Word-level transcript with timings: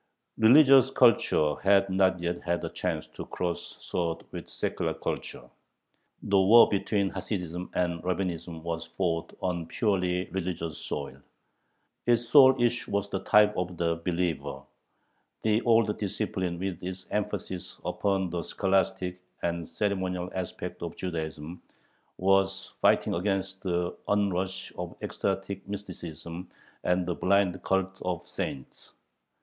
Religious 0.39 0.89
culture 0.89 1.57
had 1.61 1.87
not 1.87 2.19
yet 2.19 2.41
had 2.41 2.65
a 2.65 2.69
chance 2.69 3.05
to 3.05 3.23
cross 3.27 3.77
swords 3.79 4.23
with 4.31 4.49
secular 4.49 4.95
culture. 4.95 5.47
The 6.23 6.39
war 6.41 6.67
between 6.67 7.11
Hasidism 7.11 7.69
and 7.75 8.03
Rabbinism 8.03 8.63
was 8.63 8.83
fought 8.83 9.37
on 9.43 9.67
purely 9.67 10.27
religious 10.31 10.79
soil. 10.79 11.21
Its 12.07 12.27
sole 12.27 12.59
issue 12.59 12.89
was 12.89 13.11
the 13.11 13.19
type 13.19 13.55
of 13.55 13.77
the 13.77 13.97
believer: 13.97 14.63
the 15.43 15.61
old 15.61 15.95
discipline 15.99 16.57
with 16.57 16.81
its 16.81 17.05
emphasis 17.11 17.79
upon 17.85 18.31
the 18.31 18.41
scholastic 18.41 19.21
and 19.43 19.67
ceremonial 19.67 20.31
aspect 20.33 20.81
of 20.81 20.95
Judaism 20.95 21.61
was 22.17 22.73
fighting 22.81 23.13
against 23.13 23.61
the 23.61 23.95
onrush 24.07 24.73
of 24.79 24.95
ecstatic 25.03 25.67
mysticism 25.69 26.49
and 26.83 27.05
the 27.05 27.13
blind 27.13 27.61
"cult 27.61 28.01
of 28.01 28.25
saints." 28.27 28.93